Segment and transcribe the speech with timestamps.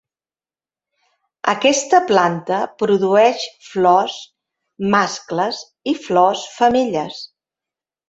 [1.53, 4.19] Aquesta planta produeix flors
[4.97, 7.25] mascles i flors femelles.